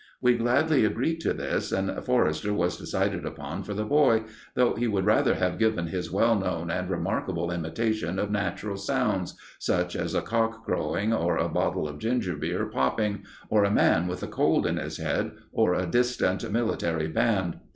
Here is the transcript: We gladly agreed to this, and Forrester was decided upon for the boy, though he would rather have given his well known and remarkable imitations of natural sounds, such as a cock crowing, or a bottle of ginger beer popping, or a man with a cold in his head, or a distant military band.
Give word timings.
We 0.19 0.35
gladly 0.35 0.83
agreed 0.83 1.21
to 1.21 1.31
this, 1.31 1.71
and 1.71 1.91
Forrester 2.03 2.53
was 2.55 2.75
decided 2.75 3.23
upon 3.23 3.61
for 3.61 3.75
the 3.75 3.85
boy, 3.85 4.23
though 4.55 4.73
he 4.73 4.87
would 4.87 5.05
rather 5.05 5.35
have 5.35 5.59
given 5.59 5.85
his 5.85 6.11
well 6.11 6.35
known 6.39 6.71
and 6.71 6.89
remarkable 6.89 7.51
imitations 7.51 8.17
of 8.19 8.31
natural 8.31 8.77
sounds, 8.77 9.35
such 9.59 9.95
as 9.95 10.15
a 10.15 10.23
cock 10.23 10.65
crowing, 10.65 11.13
or 11.13 11.37
a 11.37 11.47
bottle 11.47 11.87
of 11.87 11.99
ginger 11.99 12.35
beer 12.35 12.65
popping, 12.65 13.25
or 13.47 13.63
a 13.63 13.69
man 13.69 14.07
with 14.07 14.23
a 14.23 14.27
cold 14.27 14.65
in 14.65 14.77
his 14.77 14.97
head, 14.97 15.33
or 15.51 15.75
a 15.75 15.85
distant 15.85 16.51
military 16.51 17.07
band. 17.07 17.59